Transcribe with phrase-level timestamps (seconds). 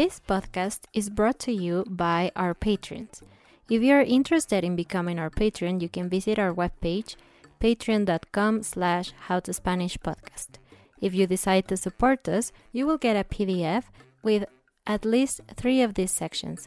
[0.00, 3.22] This podcast is brought to you by our patrons.
[3.68, 7.16] If you are interested in becoming our patron, you can visit our webpage,
[7.60, 10.56] patreon.com slash howtospanishpodcast.
[11.02, 13.84] If you decide to support us, you will get a PDF
[14.22, 14.46] with
[14.86, 16.66] at least three of these sections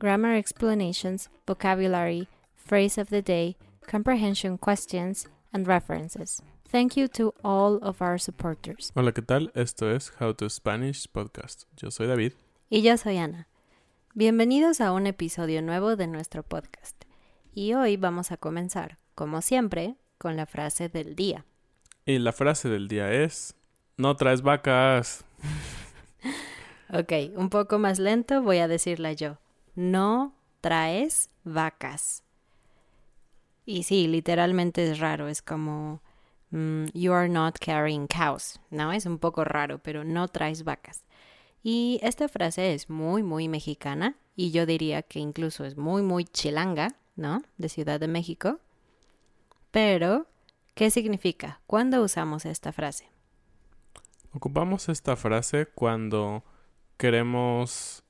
[0.00, 2.26] grammar explanations, vocabulary,
[2.56, 3.54] phrase of the day,
[3.86, 6.42] comprehension questions, and references.
[6.66, 8.90] Thank you to all of our supporters.
[8.96, 9.52] Hola, ¿qué tal?
[9.54, 11.66] Esto es How to Spanish Podcast.
[11.80, 12.32] Yo soy David.
[12.74, 13.48] Y yo soy Ana.
[14.14, 16.96] Bienvenidos a un episodio nuevo de nuestro podcast.
[17.52, 21.44] Y hoy vamos a comenzar, como siempre, con la frase del día.
[22.06, 23.54] Y la frase del día es:
[23.98, 25.22] No traes vacas.
[26.94, 29.36] ok, un poco más lento voy a decirla yo.
[29.74, 32.22] No traes vacas.
[33.66, 36.00] Y sí, literalmente es raro, es como
[36.52, 38.94] mm, You are not carrying cows, ¿no?
[38.94, 41.04] Es un poco raro, pero no traes vacas.
[41.62, 46.24] Y esta frase es muy, muy mexicana y yo diría que incluso es muy, muy
[46.24, 47.42] chilanga, ¿no?
[47.56, 48.58] De Ciudad de México.
[49.70, 50.26] Pero,
[50.74, 51.60] ¿qué significa?
[51.66, 53.08] ¿Cuándo usamos esta frase?
[54.32, 56.42] Ocupamos esta frase cuando
[56.96, 58.02] queremos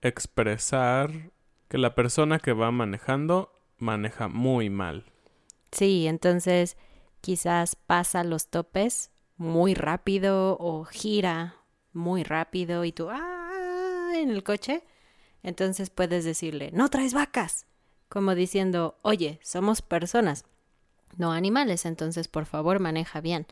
[0.00, 1.32] expresar
[1.68, 5.06] que la persona que va manejando maneja muy mal.
[5.72, 6.76] Sí, entonces
[7.20, 11.61] quizás pasa los topes muy rápido o gira
[11.92, 14.12] muy rápido y tú ¡ah!
[14.14, 14.84] en el coche,
[15.42, 17.66] entonces puedes decirle, no traes vacas,
[18.08, 20.44] como diciendo, oye, somos personas,
[21.16, 23.46] no animales, entonces por favor maneja bien.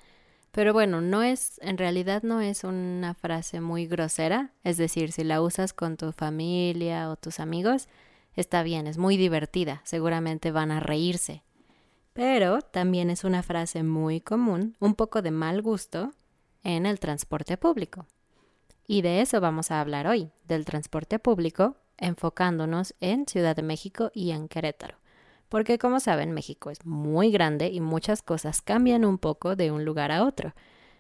[0.53, 5.23] Pero bueno, no es, en realidad no es una frase muy grosera, es decir, si
[5.23, 7.89] la usas con tu familia o tus amigos,
[8.35, 11.45] está bien, es muy divertida, seguramente van a reírse.
[12.13, 16.13] Pero también es una frase muy común, un poco de mal gusto,
[16.65, 18.07] en el transporte público.
[18.91, 24.11] Y de eso vamos a hablar hoy, del transporte público, enfocándonos en Ciudad de México
[24.15, 24.97] y en Querétaro.
[25.49, 29.85] Porque como saben, México es muy grande y muchas cosas cambian un poco de un
[29.85, 30.55] lugar a otro.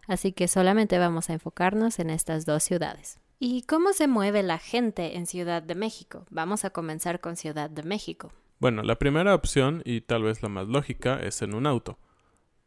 [0.07, 3.19] Así que solamente vamos a enfocarnos en estas dos ciudades.
[3.41, 6.27] ¿Y cómo se mueve la gente en Ciudad de México?
[6.31, 8.31] Vamos a comenzar con Ciudad de México.
[8.61, 11.99] Bueno, la primera opción, y tal vez la más lógica, es en un auto.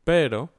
[0.03, 0.49] Pero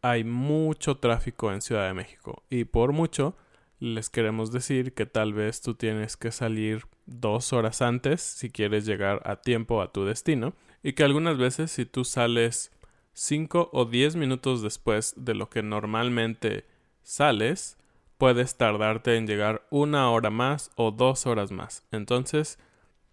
[0.00, 2.44] hay mucho tráfico en Ciudad de México.
[2.48, 3.34] Y por mucho,
[3.78, 8.86] les queremos decir que tal vez tú tienes que salir dos horas antes si quieres
[8.86, 12.72] llegar a tiempo a tu destino y que algunas veces si tú sales
[13.12, 16.64] cinco o diez minutos después de lo que normalmente
[17.02, 17.78] sales
[18.18, 21.86] puedes tardarte en llegar una hora más o dos horas más.
[21.92, 22.58] Entonces,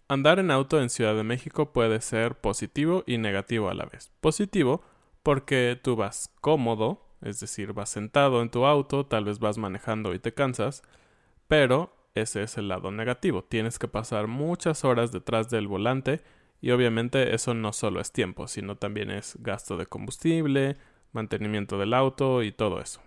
[0.08, 4.10] andar en auto en Ciudad de México puede ser positivo y negativo a la vez.
[4.20, 4.82] Positivo
[5.22, 10.14] porque tú vas cómodo, es decir, vas sentado en tu auto, tal vez vas manejando
[10.14, 10.82] y te cansas,
[11.48, 13.42] pero ese es el lado negativo.
[13.42, 16.20] Tienes que pasar muchas horas detrás del volante
[16.60, 20.76] y obviamente eso no solo es tiempo, sino también es gasto de combustible,
[21.12, 23.00] mantenimiento del auto y todo eso.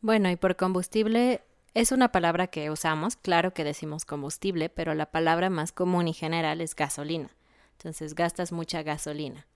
[0.00, 1.42] Bueno, y por combustible
[1.74, 6.14] es una palabra que usamos, claro que decimos combustible, pero la palabra más común y
[6.14, 7.30] general es gasolina.
[7.72, 9.46] Entonces gastas mucha gasolina.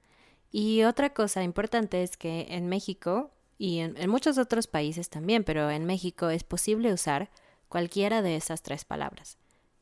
[0.50, 5.68] Y otra cosa importante es que en México y en, muchos otros países también, pero
[5.68, 7.28] en México es posible usar
[7.68, 9.36] cualquiera de esas tres palabras.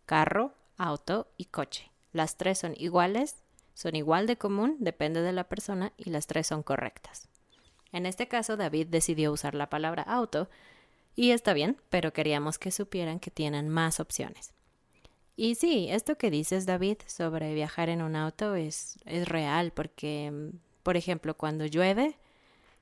[0.06, 1.90] Carro, auto y coche.
[2.12, 3.36] Las tres son iguales,
[3.74, 7.28] son igual de común, depende de la persona, y las tres son correctas.
[7.92, 10.48] En este caso, David decidió usar la palabra auto,
[11.14, 14.52] y está bien, pero queríamos que supieran que tienen más opciones.
[15.36, 20.50] Y sí, esto que dices, David, sobre viajar en un auto es, es real, porque,
[20.82, 22.16] por ejemplo, cuando llueve,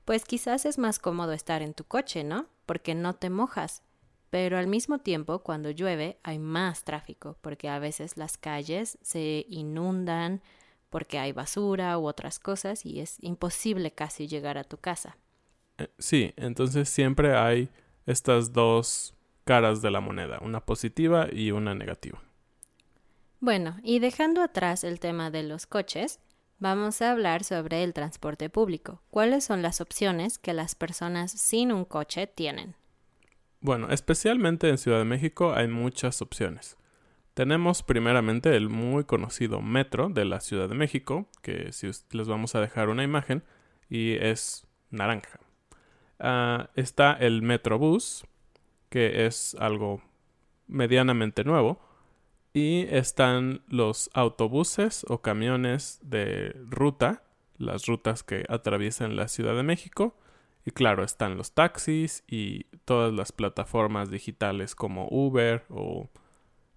[0.05, 2.47] pues quizás es más cómodo estar en tu coche, ¿no?
[2.65, 3.83] Porque no te mojas
[4.35, 9.45] pero al mismo tiempo cuando llueve hay más tráfico porque a veces las calles se
[9.47, 10.41] inundan
[10.89, 15.15] porque hay basura u otras cosas y es imposible casi llegar a tu casa.
[15.77, 17.69] Eh, sí, entonces siempre hay
[18.05, 19.13] estas dos
[19.45, 22.21] caras de la moneda, una positiva y una negativa.
[23.39, 26.19] Bueno, y dejando atrás el tema de los coches,
[26.65, 28.99] vamos a hablar sobre el transporte público.
[29.11, 32.73] ¿Cuáles son las opciones que las personas sin un coche tienen?
[33.61, 36.75] Bueno, especialmente en Ciudad de México hay muchas opciones.
[37.35, 42.55] Tenemos primeramente el muy conocido metro de la Ciudad de México, que si les vamos
[42.55, 43.43] a dejar una imagen,
[43.87, 45.39] y es naranja.
[46.19, 48.25] Uh, está el Metrobús,
[48.89, 50.01] que es algo
[50.65, 51.79] medianamente nuevo,
[52.55, 57.21] y están los autobuses o camiones de ruta,
[57.57, 60.15] las rutas que atraviesan la Ciudad de México,
[60.63, 66.07] y claro, están los taxis y todas las plataformas digitales como Uber o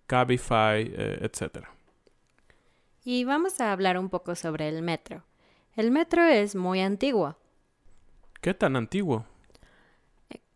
[0.08, 1.66] Cabify, eh, etc.
[3.04, 5.22] Y vamos a hablar un poco sobre el metro.
[5.76, 7.36] El metro es muy antiguo.
[8.40, 9.26] ¿Qué tan antiguo?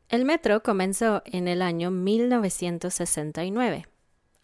[0.09, 3.87] El metro comenzó en el año 1969,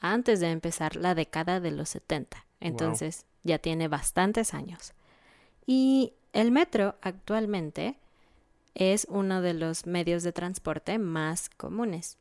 [0.01, 2.45] antes de empezar la década de los 70.
[2.61, 4.95] Entonces ya tiene bastantes años.
[5.67, 7.99] Y el metro actualmente
[8.75, 12.19] es uno de los medios de transporte más comunes.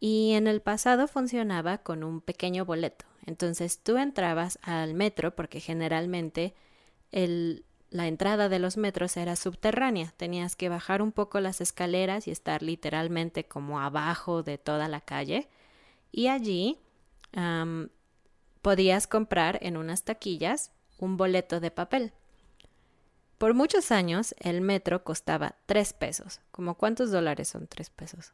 [0.00, 3.06] Y en el pasado funcionaba con un pequeño boleto.
[3.26, 6.54] Entonces tú entrabas al metro porque generalmente
[7.10, 10.12] la entrada de los metros era subterránea.
[10.16, 15.00] Tenías que bajar un poco las escaleras y estar literalmente como abajo de toda la
[15.00, 15.48] calle.
[16.12, 16.78] Y allí
[18.62, 22.12] podías comprar en unas taquillas un boleto de papel.
[23.38, 26.40] Por muchos años el metro costaba tres pesos.
[26.50, 28.32] ¿Como cuántos dólares son tres pesos?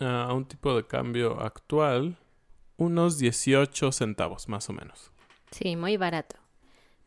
[0.00, 2.16] a un tipo de cambio actual,
[2.76, 5.12] unos 18 centavos más o menos.
[5.50, 6.36] Sí, muy barato.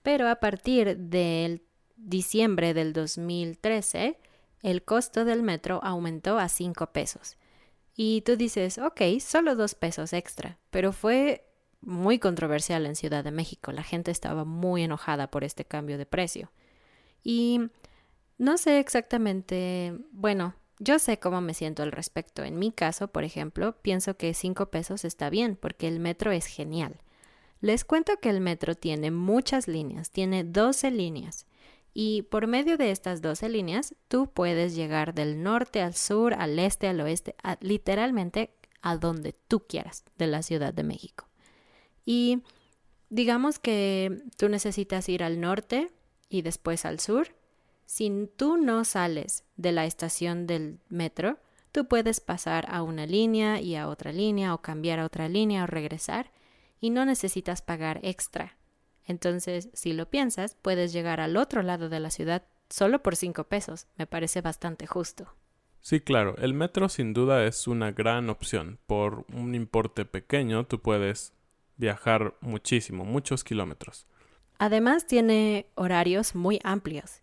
[0.03, 1.63] Pero a partir del
[1.95, 4.19] diciembre del 2013,
[4.61, 7.37] el costo del metro aumentó a 5 pesos.
[7.95, 11.47] Y tú dices, ok, solo dos pesos extra, pero fue
[11.81, 13.71] muy controversial en Ciudad de México.
[13.71, 16.51] La gente estaba muy enojada por este cambio de precio.
[17.23, 17.61] Y
[18.37, 22.43] no sé exactamente, bueno, yo sé cómo me siento al respecto.
[22.43, 26.45] En mi caso, por ejemplo, pienso que 5 pesos está bien porque el metro es
[26.45, 27.01] genial.
[27.61, 31.45] Les cuento que el metro tiene muchas líneas, tiene 12 líneas.
[31.93, 36.57] Y por medio de estas 12 líneas, tú puedes llegar del norte al sur, al
[36.57, 41.27] este, al oeste, literalmente a donde tú quieras de la Ciudad de México.
[42.05, 42.41] Y
[43.09, 45.91] digamos que tú necesitas ir al norte,
[46.33, 47.27] y después al sur,
[47.85, 51.37] si tú no sales de la estación del metro,
[51.71, 55.63] tú puedes pasar a una línea y a otra línea o cambiar a otra línea
[55.63, 56.31] o regresar
[56.81, 58.57] y no necesitas pagar extra.
[59.05, 63.45] Entonces, si lo piensas, puedes llegar al otro lado de la ciudad solo por cinco
[63.45, 63.87] pesos.
[63.97, 65.33] Me parece bastante justo.
[65.81, 68.79] Sí, claro, el metro sin duda es una gran opción.
[68.87, 71.33] Por un importe pequeño tú puedes
[71.75, 74.07] viajar muchísimo, muchos kilómetros.
[74.59, 77.21] Además tiene horarios muy amplios.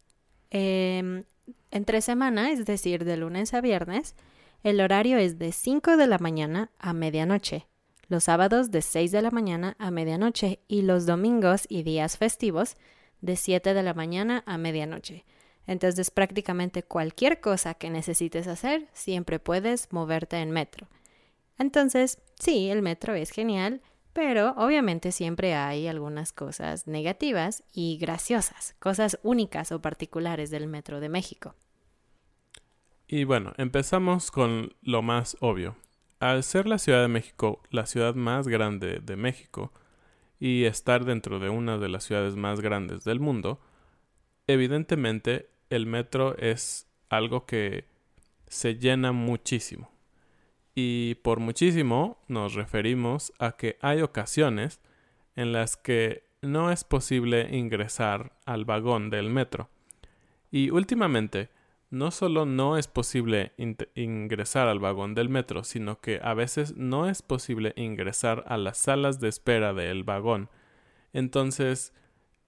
[0.51, 1.25] Em,
[1.71, 4.15] entre semana, es decir, de lunes a viernes,
[4.63, 7.67] el horario es de 5 de la mañana a medianoche,
[8.11, 12.77] los sábados de 6 de la mañana a medianoche y los domingos y días festivos
[13.21, 15.25] de 7 de la mañana a medianoche.
[15.69, 20.89] Entonces prácticamente cualquier cosa que necesites hacer, siempre puedes moverte en metro.
[21.57, 23.81] Entonces, sí, el metro es genial,
[24.13, 30.99] pero obviamente siempre hay algunas cosas negativas y graciosas, cosas únicas o particulares del metro
[30.99, 31.55] de México.
[33.07, 35.77] Y bueno, empezamos con lo más obvio.
[36.21, 39.73] Al ser la Ciudad de México la ciudad más grande de México
[40.39, 43.59] y estar dentro de una de las ciudades más grandes del mundo,
[44.47, 47.87] evidentemente el metro es algo que
[48.49, 49.91] se llena muchísimo.
[50.75, 54.79] Y por muchísimo nos referimos a que hay ocasiones
[55.37, 59.71] en las que no es posible ingresar al vagón del metro.
[60.51, 61.49] Y últimamente,
[61.91, 63.53] no solo no es posible
[63.95, 68.79] ingresar al vagón del metro, sino que a veces no es posible ingresar a las
[68.79, 70.49] salas de espera del vagón.
[71.13, 71.93] Entonces,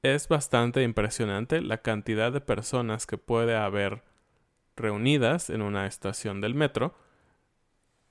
[0.02, 4.04] es bastante impresionante la cantidad de personas que puede haber
[4.76, 6.94] reunidas en una estación del metro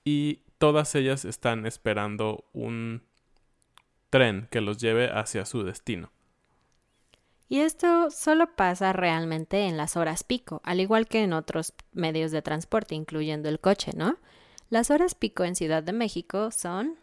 [0.03, 3.03] y todas ellas están esperando un
[4.09, 6.11] tren que los lleve hacia su destino.
[7.51, 12.31] Y esto solo pasa realmente en las horas pico, al igual que en otros medios
[12.31, 14.15] de transporte, incluyendo el coche, ¿no?
[14.69, 16.95] Las horas pico en Ciudad de México son...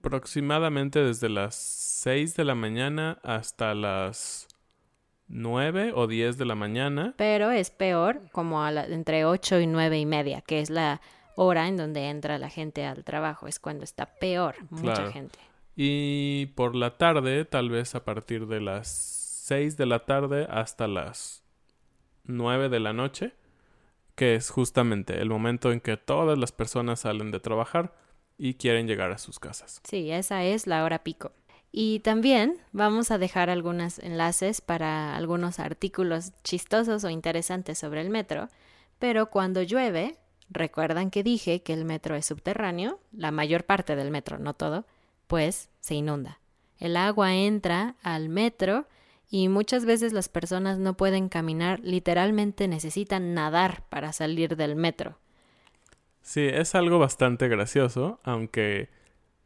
[0.00, 4.46] Aproximadamente desde las 6 de la mañana hasta las
[5.28, 7.14] 9 o 10 de la mañana.
[7.16, 11.00] Pero es peor como a entre 8 y 9 y media, que es la
[11.34, 13.46] hora en donde entra la gente al trabajo.
[13.46, 15.38] Es cuando está peor, mucha gente.
[15.76, 19.13] Y por la tarde, tal vez a partir de las
[19.44, 21.42] 6 de la tarde hasta las
[22.24, 23.34] 9 de la noche,
[24.14, 27.94] que es justamente el momento en que todas las personas salen de trabajar
[28.38, 29.82] y quieren llegar a sus casas.
[29.84, 31.32] Sí, esa es la hora pico.
[31.72, 38.08] Y también vamos a dejar algunos enlaces para algunos artículos chistosos o interesantes sobre el
[38.08, 38.48] metro,
[38.98, 40.16] pero cuando llueve,
[40.48, 44.86] recuerdan que dije que el metro es subterráneo, la mayor parte del metro, no todo,
[45.26, 46.40] pues se inunda.
[46.78, 48.86] El agua entra al metro
[49.34, 55.18] y muchas veces las personas no pueden caminar, literalmente necesitan nadar para salir del metro.
[56.22, 58.90] Sí, es algo bastante gracioso, aunque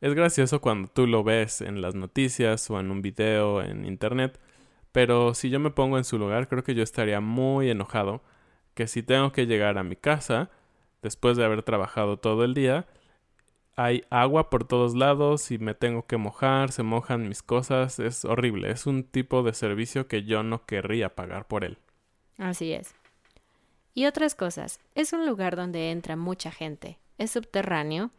[0.03, 4.39] es gracioso cuando tú lo ves en las noticias o en un video en internet,
[4.93, 8.21] pero si yo me pongo en su lugar, creo que yo estaría muy enojado
[8.75, 10.51] que si tengo que llegar a mi casa,
[11.01, 12.85] después de haber trabajado todo el día,
[13.79, 18.25] hay agua por todos lados y me tengo que mojar, se mojan mis cosas, es
[18.25, 21.79] horrible, es un tipo de servicio que yo no querría pagar por él.
[22.39, 22.93] Así es.
[23.95, 28.11] Y otras cosas, es un lugar donde entra mucha gente, es subterráneo,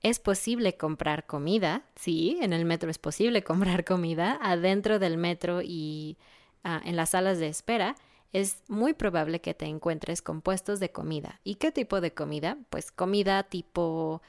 [0.00, 5.60] es posible comprar comida, sí, en el metro es posible comprar comida, adentro del metro
[5.62, 6.16] y
[6.62, 7.94] ah, en las salas de espera,
[8.32, 11.40] es muy probable que te encuentres con puestos de comida.
[11.44, 12.56] ¿Y qué tipo de comida?
[12.70, 14.22] Pues comida tipo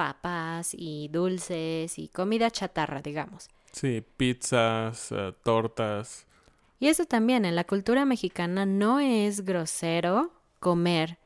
[0.00, 3.50] papas y dulces y comida chatarra, digamos.
[3.70, 6.24] Sí, pizzas, eh, tortas.
[6.78, 11.18] Y eso también, en la cultura mexicana no es grosero comer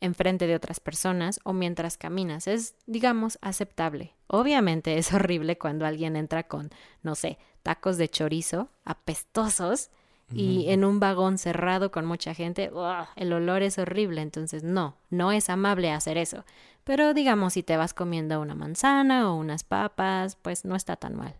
[0.00, 2.48] enfrente de otras personas o mientras caminas.
[2.48, 4.14] Es, digamos, aceptable.
[4.26, 6.70] Obviamente es horrible cuando alguien entra con,
[7.04, 9.90] no sé, tacos de chorizo apestosos
[10.34, 12.70] y en un vagón cerrado con mucha gente,
[13.16, 16.44] el olor es horrible, entonces no, no es amable hacer eso.
[16.88, 21.16] Pero digamos, si te vas comiendo una manzana o unas papas, pues no está tan
[21.16, 21.34] mal.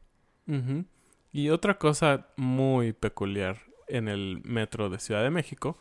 [1.33, 5.79] Y otra cosa muy peculiar en el metro de Ciudad de México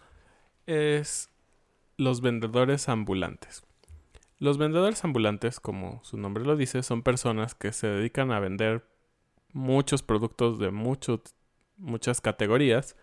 [0.68, 1.30] es
[1.98, 3.62] los vendedores ambulantes.
[4.40, 8.88] Los vendedores ambulantes, como su nombre lo dice, son personas que se dedican a vender
[9.52, 12.96] muchos productos de muchas categorías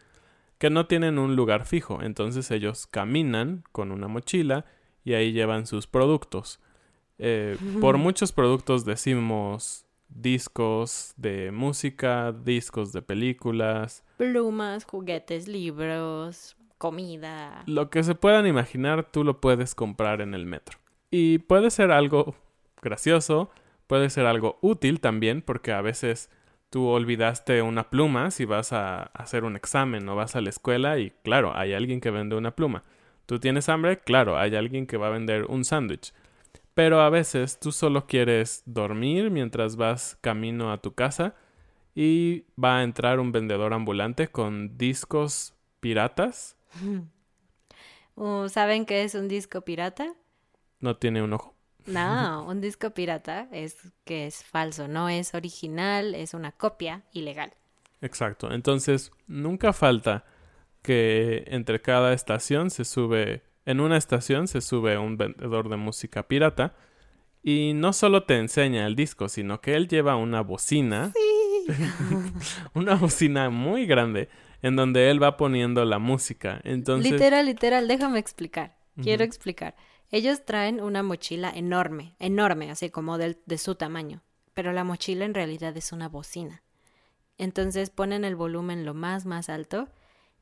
[0.56, 2.00] que no tienen un lugar fijo.
[2.00, 4.64] Entonces ellos caminan con una mochila
[5.04, 6.60] y ahí llevan sus productos.
[7.18, 17.62] Eh, por muchos productos decimos discos de música, discos de películas, plumas, juguetes, libros, comida.
[17.66, 20.78] Lo que se puedan imaginar, tú lo puedes comprar en el metro.
[21.10, 22.34] Y puede ser algo
[22.82, 23.50] gracioso,
[23.86, 26.30] puede ser algo útil también, porque a veces
[26.70, 30.98] tú olvidaste una pluma si vas a hacer un examen o vas a la escuela
[30.98, 32.82] y claro, hay alguien que vende una pluma.
[33.26, 36.12] Tú tienes hambre, claro, hay alguien que va a vender un sándwich.
[36.74, 41.34] Pero a veces tú solo quieres dormir mientras vas camino a tu casa
[41.94, 46.56] y va a entrar un vendedor ambulante con discos piratas
[48.48, 50.14] ¿Saben qué es un disco pirata?
[50.80, 51.54] No tiene un ojo.
[51.86, 57.52] No, un disco pirata es que es falso, no es original, es una copia ilegal.
[58.00, 58.52] Exacto.
[58.52, 60.24] Entonces, nunca falta
[60.84, 66.24] que entre cada estación se sube, en una estación se sube un vendedor de música
[66.28, 66.76] pirata
[67.42, 71.12] Y no solo te enseña el disco, sino que él lleva una bocina.
[72.74, 74.28] una bocina muy grande
[74.62, 76.60] en donde él va poniendo la música.
[76.64, 78.76] Entonces, Literal, literal, déjame explicar.
[79.02, 79.74] Quiero explicar.
[80.10, 84.22] Ellos traen una mochila enorme, enorme, así como del- de su tamaño.
[84.54, 86.62] Pero la mochila en realidad es una bocina.
[87.38, 89.88] Entonces ponen el volumen lo más, más alto.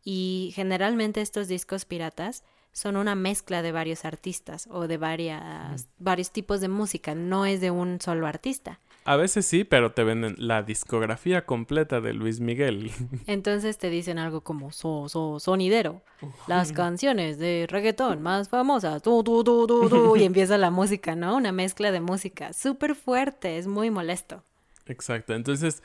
[0.04, 2.42] Y generalmente estos discos piratas
[2.72, 7.14] son una mezcla de varios artistas o de varias, varios tipos de música.
[7.14, 8.80] No es de un solo artista.
[9.04, 12.90] a veces sí, pero te venden la discografía completa de Luis Miguel.
[13.26, 16.02] Entonces te dicen algo como so, so, sonidero.
[16.46, 19.02] Las canciones de reggaetón más famosas.
[19.02, 21.36] Tu, tu, tu, tu, tu, y empieza la música, ¿no?
[21.36, 22.52] Una mezcla de música.
[22.52, 24.42] Súper fuerte, es muy molesto.
[24.86, 25.34] Exacto.
[25.34, 25.82] Entonces,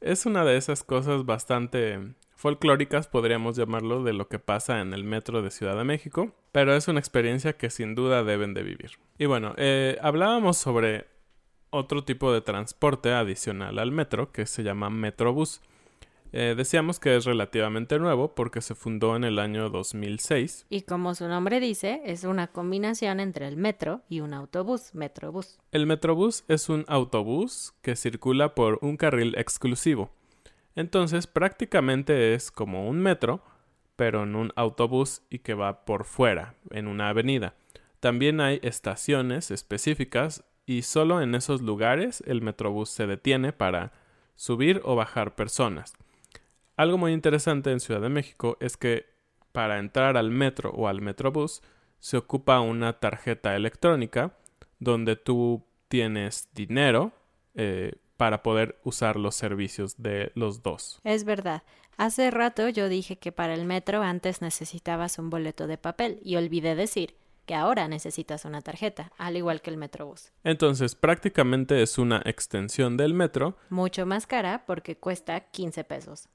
[0.00, 5.04] es una de esas cosas bastante folclóricas, podríamos llamarlo, de lo que pasa en el
[5.04, 8.92] metro de Ciudad de México, pero es una experiencia que sin duda deben de vivir.
[9.18, 11.06] Y bueno, eh, hablábamos sobre
[11.70, 15.60] otro tipo de transporte adicional al metro, que se llama Metrobús.
[16.36, 21.14] Eh, decíamos que es relativamente nuevo porque se fundó en el año 2006 Y como
[21.14, 25.60] su nombre dice, es una combinación entre el metro y un autobús, metrobús.
[25.70, 30.10] El Metrobús es un autobús que circula por un carril exclusivo.
[30.76, 33.42] Entonces prácticamente es como un metro,
[33.96, 37.54] pero en un autobús y que va por fuera, en una avenida.
[38.00, 43.92] También hay estaciones específicas y solo en esos lugares el Metrobús se detiene para
[44.34, 45.94] subir o bajar personas.
[46.76, 49.06] Algo muy interesante en Ciudad de México es que
[49.52, 51.62] para entrar al metro o al Metrobús
[52.00, 54.36] se ocupa una tarjeta electrónica
[54.80, 57.12] donde tú tienes dinero
[57.54, 57.92] eh,
[58.24, 60.98] para poder usar los servicios de los dos.
[61.04, 61.62] Es verdad.
[61.98, 66.36] Hace rato yo dije que para el metro antes necesitabas un boleto de papel y
[66.36, 70.32] olvidé decir que ahora necesitas una tarjeta, al igual que el metrobús.
[70.42, 76.30] Entonces prácticamente es una extensión del metro, Mucho más cara porque cuesta 15 pesos.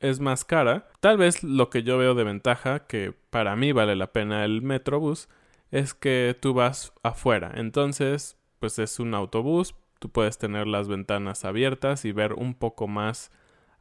[0.00, 0.88] es más cara.
[0.98, 4.60] Tal vez lo que yo veo de ventaja, que para mí vale la pena el
[4.62, 5.28] Metrobús,
[5.70, 7.52] es que tú vas afuera.
[7.54, 12.86] Entonces, pues es un autobús, tú puedes tener las ventanas abiertas y ver un poco
[12.86, 13.30] más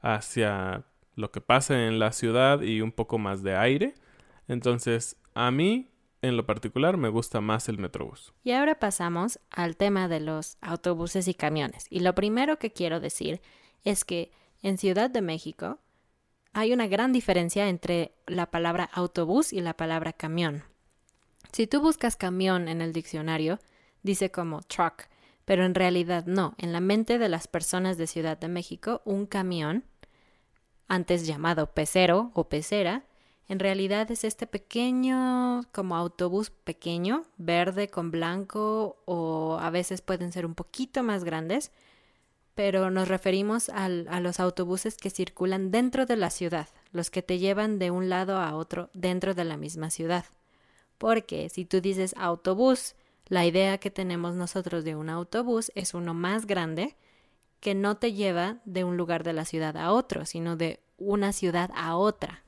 [0.01, 3.95] hacia lo que pasa en la ciudad y un poco más de aire.
[4.47, 5.89] Entonces, a mí,
[6.21, 8.34] en lo particular, me gusta más el Metrobús.
[8.43, 11.88] Y ahora pasamos al tema de los autobuses y camiones.
[11.89, 13.41] Y lo primero que quiero decir
[13.84, 15.80] es que en Ciudad de México
[16.53, 20.63] hay una gran diferencia entre la palabra autobús y la palabra camión.
[21.51, 23.60] Si tú buscas camión en el diccionario,
[24.03, 25.08] dice como truck,
[25.47, 26.55] pero en realidad no.
[26.57, 29.86] En la mente de las personas de Ciudad de México, un camión,
[30.89, 33.05] antes llamado pecero o pecera,
[33.47, 40.33] en realidad es este pequeño, como autobús pequeño, verde con blanco o a veces pueden
[40.33, 41.71] ser un poquito más grandes,
[42.53, 47.39] pero nos referimos a los autobuses que circulan dentro de la ciudad, los que te
[47.39, 50.25] llevan de un lado a otro dentro de la misma ciudad.
[50.97, 52.95] Porque si tú dices autobús,
[53.27, 56.95] la idea que tenemos nosotros de un autobús es uno más grande
[57.59, 61.33] que no te lleva de un lugar de la ciudad a otro, sino de una
[61.33, 62.43] ciudad a otra.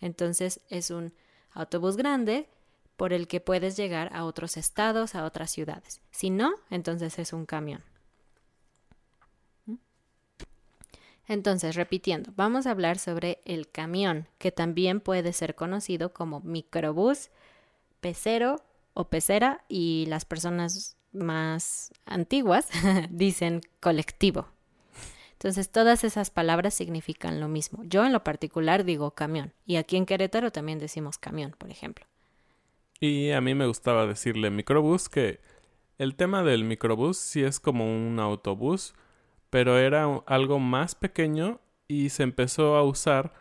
[0.00, 1.12] Entonces es un
[1.52, 2.48] autobús grande
[2.96, 6.00] por el que puedes llegar a otros estados, a otras ciudades.
[6.10, 7.84] Si no, entonces es un camión.
[11.28, 17.30] Entonces, repitiendo, vamos a hablar sobre el camión, que también puede ser conocido como microbús,
[18.00, 18.62] pecero
[18.94, 22.68] o pecera y las personas más antiguas
[23.10, 24.48] dicen colectivo.
[25.32, 27.84] Entonces, todas esas palabras significan lo mismo.
[27.84, 32.06] Yo en lo particular digo camión y aquí en Querétaro también decimos camión, por ejemplo.
[33.00, 35.40] Y a mí me gustaba decirle microbús que
[35.98, 38.94] el tema del microbús sí es como un autobús,
[39.50, 43.32] pero era algo más pequeño y se empezó a usar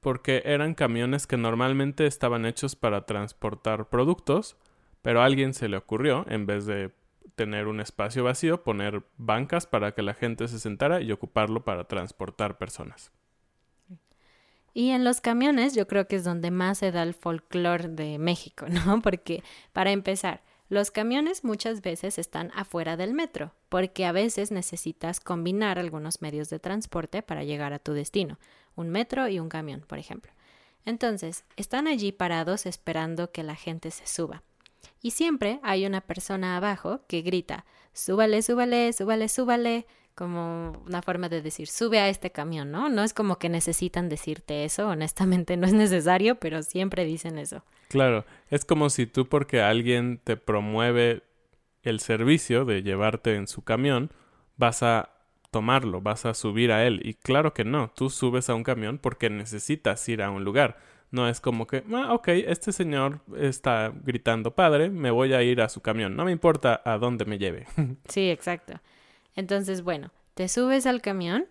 [0.00, 4.56] porque eran camiones que normalmente estaban hechos para transportar productos,
[5.02, 6.92] pero a alguien se le ocurrió, en vez de
[7.34, 11.84] tener un espacio vacío, poner bancas para que la gente se sentara y ocuparlo para
[11.84, 13.12] transportar personas.
[14.72, 18.18] Y en los camiones yo creo que es donde más se da el folclore de
[18.18, 19.00] México, ¿no?
[19.02, 25.18] Porque, para empezar, los camiones muchas veces están afuera del metro, porque a veces necesitas
[25.18, 28.38] combinar algunos medios de transporte para llegar a tu destino,
[28.76, 30.30] un metro y un camión, por ejemplo.
[30.84, 34.44] Entonces, están allí parados esperando que la gente se suba.
[35.02, 41.28] Y siempre hay una persona abajo que grita, súbale, súbale, súbale, súbale, como una forma
[41.30, 42.90] de decir, sube a este camión, ¿no?
[42.90, 47.64] No es como que necesitan decirte eso, honestamente no es necesario, pero siempre dicen eso.
[47.88, 51.22] Claro, es como si tú porque alguien te promueve
[51.82, 54.10] el servicio de llevarte en su camión,
[54.56, 55.10] vas a
[55.50, 57.00] tomarlo, vas a subir a él.
[57.04, 60.78] Y claro que no, tú subes a un camión porque necesitas ir a un lugar.
[61.10, 65.60] No es como que, ah, ok, este señor está gritando padre, me voy a ir
[65.60, 67.66] a su camión, no me importa a dónde me lleve.
[68.08, 68.74] Sí, exacto.
[69.34, 71.46] Entonces, bueno, te subes al camión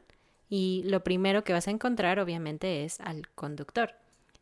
[0.50, 3.95] y lo primero que vas a encontrar obviamente es al conductor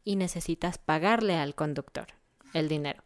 [0.04, 2.08] y necesitas pagarle al conductor
[2.54, 3.04] el dinero.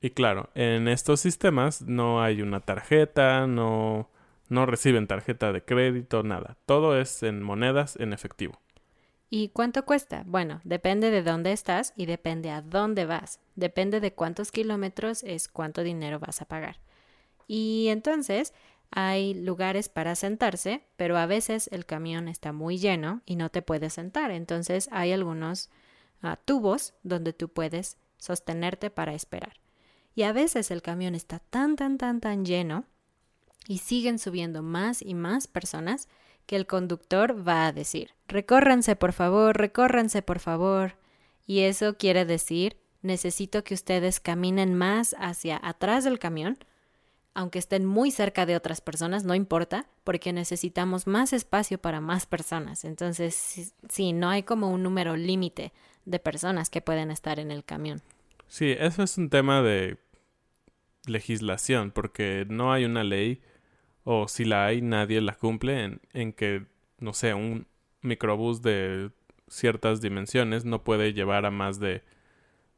[0.00, 4.08] Y claro, en estos sistemas no hay una tarjeta, no,
[4.48, 6.56] no reciben tarjeta de crédito, nada.
[6.64, 8.58] Todo es en monedas en efectivo.
[9.32, 10.24] ¿Y cuánto cuesta?
[10.26, 13.38] Bueno, depende de dónde estás y depende a dónde vas.
[13.54, 16.80] Depende de cuántos kilómetros es cuánto dinero vas a pagar.
[17.46, 18.52] Y entonces
[18.90, 23.62] hay lugares para sentarse, pero a veces el camión está muy lleno y no te
[23.62, 24.32] puedes sentar.
[24.32, 25.70] Entonces hay algunos
[26.22, 29.60] ah, tubos donde tú puedes sostenerte para esperar.
[30.16, 32.84] Y a veces el camión está tan, tan, tan, tan lleno
[33.68, 36.08] y siguen subiendo más y más personas
[36.50, 40.96] que el conductor va a decir, recórranse por favor, recórranse por favor.
[41.46, 46.58] Y eso quiere decir, necesito que ustedes caminen más hacia atrás del camión,
[47.34, 52.26] aunque estén muy cerca de otras personas, no importa, porque necesitamos más espacio para más
[52.26, 52.84] personas.
[52.84, 55.72] Entonces, sí, no hay como un número límite
[56.04, 58.02] de personas que pueden estar en el camión.
[58.48, 59.98] Sí, eso es un tema de
[61.06, 63.40] legislación, porque no hay una ley
[64.04, 66.66] o si la hay, nadie la cumple en, en que,
[66.98, 67.66] no sé, un
[68.02, 69.10] microbús de
[69.48, 72.02] ciertas dimensiones no puede llevar a más de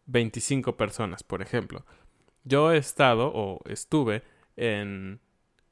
[0.06, 1.84] 25 personas, por ejemplo.
[2.44, 4.22] Yo he estado o estuve
[4.56, 5.20] en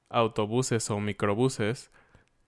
[0.09, 1.91] autobuses o microbuses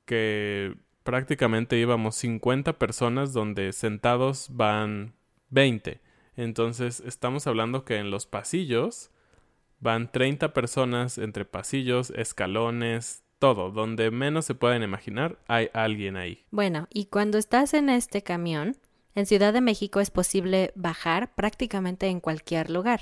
[0.05, 5.15] que prácticamente íbamos 50 personas donde sentados van
[5.51, 6.01] 20.
[6.37, 9.12] Entonces estamos hablando que en los pasillos
[9.83, 13.73] Van 30 personas entre pasillos, escalones, todo.
[13.73, 16.45] Donde menos se pueden imaginar, hay alguien ahí.
[16.53, 18.77] Bueno, y cuando estás en este camión,
[19.17, 23.01] en Ciudad de México es posible bajar prácticamente en cualquier lugar.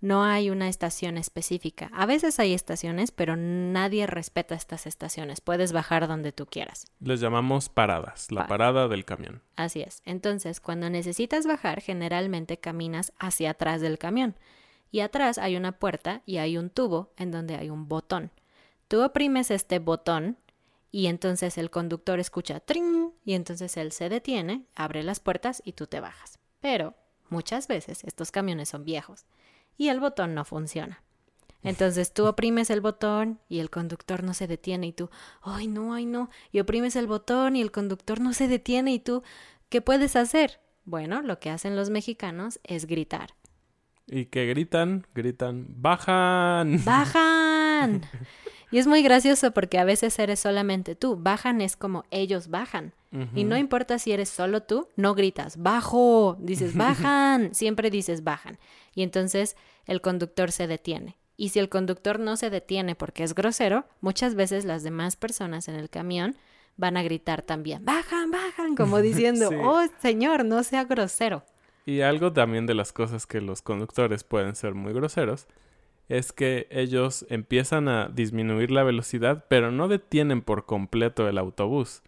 [0.00, 1.90] No hay una estación específica.
[1.92, 5.40] A veces hay estaciones, pero nadie respeta estas estaciones.
[5.40, 6.86] Puedes bajar donde tú quieras.
[7.00, 9.42] Les llamamos paradas, la parada del camión.
[9.56, 10.02] Así es.
[10.04, 14.36] Entonces, cuando necesitas bajar, generalmente caminas hacia atrás del camión
[14.92, 18.30] y atrás hay una puerta y hay un tubo en donde hay un botón.
[18.86, 20.36] Tú oprimes este botón
[20.92, 25.72] y entonces el conductor escucha tring y entonces él se detiene, abre las puertas y
[25.72, 26.38] tú te bajas.
[26.60, 26.94] Pero
[27.30, 29.24] muchas veces estos camiones son viejos
[29.78, 31.02] y el botón no funciona.
[31.62, 35.08] Entonces tú oprimes el botón y el conductor no se detiene y tú,
[35.40, 38.98] ay no, ay no, y oprimes el botón y el conductor no se detiene y
[38.98, 39.22] tú,
[39.70, 40.60] ¿qué puedes hacer?
[40.84, 43.34] Bueno, lo que hacen los mexicanos es gritar.
[44.06, 46.82] Y que gritan, gritan, bajan.
[46.84, 48.02] Bajan.
[48.70, 51.16] y es muy gracioso porque a veces eres solamente tú.
[51.16, 52.94] Bajan es como ellos bajan.
[53.34, 58.58] Y no importa si eres solo tú, no gritas, bajo, dices, bajan, siempre dices, bajan.
[58.94, 61.18] Y entonces el conductor se detiene.
[61.36, 65.68] Y si el conductor no se detiene porque es grosero, muchas veces las demás personas
[65.68, 66.36] en el camión
[66.76, 71.44] van a gritar también, bajan, bajan, como diciendo, oh señor, no sea grosero.
[71.84, 75.46] Y algo también de las cosas que los conductores pueden ser muy groseros
[76.08, 82.02] es que ellos empiezan a disminuir la velocidad, pero no detienen por completo el autobús.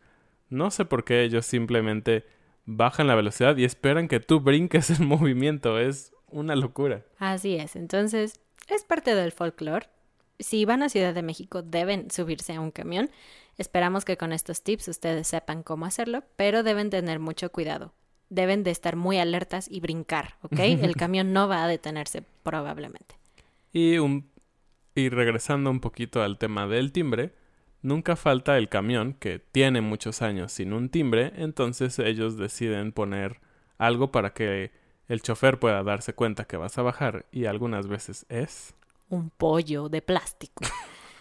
[0.50, 2.24] No sé por qué ellos simplemente
[2.66, 5.78] bajan la velocidad y esperan que tú brinques el movimiento.
[5.78, 7.02] Es una locura.
[7.18, 7.76] Así es.
[7.76, 9.88] Entonces, es parte del folclore.
[10.38, 13.10] Si van a Ciudad de México, deben subirse a un camión.
[13.56, 17.92] Esperamos que con estos tips ustedes sepan cómo hacerlo, pero deben tener mucho cuidado
[18.34, 20.58] deben de estar muy alertas y brincar, ¿ok?
[20.58, 23.16] El camión no va a detenerse probablemente.
[23.72, 24.30] Y, un,
[24.94, 27.34] y regresando un poquito al tema del timbre,
[27.82, 33.40] nunca falta el camión que tiene muchos años sin un timbre, entonces ellos deciden poner
[33.78, 34.70] algo para que
[35.08, 38.74] el chofer pueda darse cuenta que vas a bajar y algunas veces es
[39.08, 40.64] un pollo de plástico.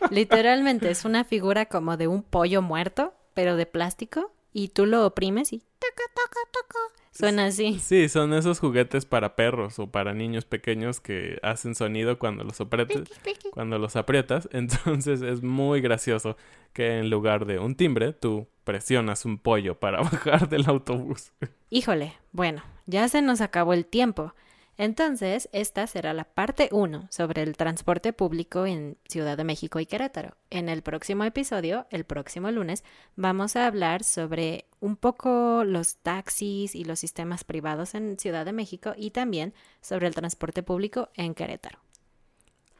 [0.09, 5.05] Literalmente es una figura como de un pollo muerto, pero de plástico, y tú lo
[5.05, 6.79] oprimes y toca, toca, toca,
[7.11, 7.77] Suena así.
[7.79, 12.59] Sí, son esos juguetes para perros o para niños pequeños que hacen sonido cuando los
[12.59, 13.03] aprietas.
[13.51, 14.49] Cuando los aprietas.
[14.53, 16.37] Entonces es muy gracioso
[16.73, 21.33] que en lugar de un timbre, tú presionas un pollo para bajar del autobús.
[21.69, 24.33] Híjole, bueno, ya se nos acabó el tiempo.
[24.77, 29.85] Entonces, esta será la parte 1 sobre el transporte público en Ciudad de México y
[29.85, 30.35] Querétaro.
[30.49, 32.83] En el próximo episodio, el próximo lunes,
[33.15, 38.53] vamos a hablar sobre un poco los taxis y los sistemas privados en Ciudad de
[38.53, 41.79] México y también sobre el transporte público en Querétaro.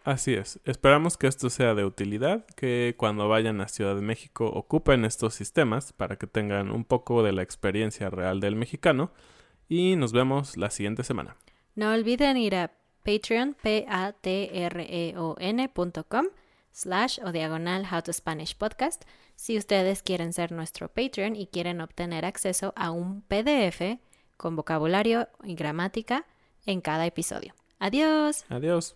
[0.03, 0.59] Así es.
[0.65, 5.35] Esperamos que esto sea de utilidad, que cuando vayan a Ciudad de México ocupen estos
[5.35, 9.11] sistemas para que tengan un poco de la experiencia real del mexicano
[9.69, 11.37] y nos vemos la siguiente semana.
[11.75, 12.71] No olviden ir a
[13.03, 16.27] Patreon, p a t r e o n.com
[16.71, 19.03] slash o diagonal How to Spanish Podcast
[19.35, 23.99] si ustedes quieren ser nuestro Patreon y quieren obtener acceso a un PDF
[24.37, 26.25] con vocabulario y gramática
[26.65, 27.53] en cada episodio.
[27.79, 28.45] Adiós.
[28.49, 28.95] Adiós.